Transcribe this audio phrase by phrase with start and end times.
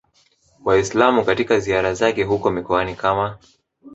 [0.63, 3.37] Waislam katika ziara zake huko mikoani kama